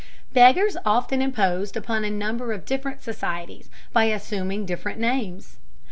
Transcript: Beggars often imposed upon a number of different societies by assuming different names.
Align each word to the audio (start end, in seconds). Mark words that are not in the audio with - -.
Beggars 0.33 0.77
often 0.83 1.21
imposed 1.21 1.77
upon 1.77 2.03
a 2.03 2.09
number 2.09 2.53
of 2.53 2.65
different 2.65 3.03
societies 3.03 3.69
by 3.93 4.05
assuming 4.05 4.65
different 4.65 4.97
names. 4.99 5.57